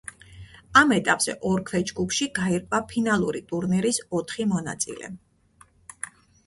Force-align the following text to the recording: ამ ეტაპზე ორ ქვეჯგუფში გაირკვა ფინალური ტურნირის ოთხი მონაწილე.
ამ 0.79 0.93
ეტაპზე 0.95 1.35
ორ 1.49 1.61
ქვეჯგუფში 1.67 2.29
გაირკვა 2.39 2.81
ფინალური 2.93 3.43
ტურნირის 3.53 4.01
ოთხი 4.23 4.49
მონაწილე. 4.57 5.13